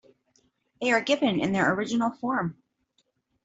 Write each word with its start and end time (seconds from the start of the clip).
They 0.81 0.91
are 0.93 1.01
given 1.03 1.39
in 1.39 1.51
their 1.51 1.71
original 1.75 2.09
form. 2.09 2.57